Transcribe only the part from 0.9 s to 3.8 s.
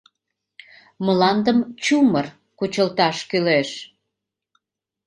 Мландым чумыр кучылташ кӱлеш